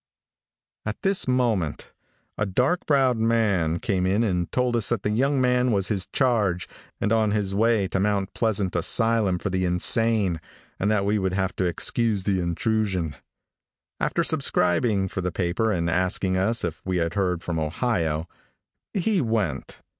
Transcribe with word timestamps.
At 0.83 1.03
this 1.03 1.27
moment 1.27 1.93
a 2.35 2.47
dark 2.47 2.87
browed 2.87 3.17
man 3.19 3.77
came 3.77 4.07
in 4.07 4.23
and 4.23 4.51
told 4.51 4.75
us 4.75 4.89
that 4.89 5.03
the 5.03 5.11
young 5.11 5.39
man 5.39 5.71
was 5.71 5.89
his 5.89 6.07
charge 6.07 6.67
and 6.99 7.13
on 7.13 7.29
his 7.29 7.53
way 7.53 7.87
to 7.89 7.99
Mount 7.99 8.33
Pleasant 8.33 8.75
asylum 8.75 9.37
for 9.37 9.51
the 9.51 9.63
insane 9.63 10.41
and 10.79 10.89
that 10.89 11.05
we 11.05 11.19
would 11.19 11.33
have 11.33 11.55
to 11.57 11.65
excuse 11.65 12.23
the 12.23 12.39
intrusion. 12.39 13.15
After 13.99 14.23
subscribing 14.23 15.07
for 15.07 15.21
the 15.21 15.31
paper 15.31 15.71
and 15.71 15.87
asking 15.87 16.35
us 16.35 16.63
if 16.63 16.81
we 16.83 16.97
had 16.97 17.13
heard 17.13 17.43
from 17.43 17.59
Ohio, 17.59 18.27
he 18.95 19.21
went. 19.21 19.81